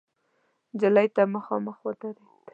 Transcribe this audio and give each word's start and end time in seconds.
نجلۍ 0.73 1.07
ته 1.15 1.21
مخامخ 1.35 1.77
ودرېد. 1.85 2.17